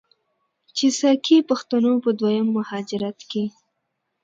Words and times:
چې 0.75 0.85
ساکي 0.99 1.37
پښتنو 1.49 1.91
په 2.03 2.09
دویم 2.19 2.47
مهاجرت 2.57 3.19
کې، 3.31 3.43